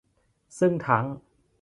[0.59, 1.05] ซึ่งทั้ง